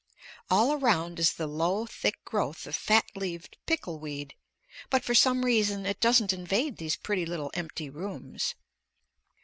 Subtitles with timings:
[0.49, 4.33] All around is the low thick growth of fat leaved pickle weed,
[4.89, 8.55] but for some reason it doesn't invade these pretty little empty rooms.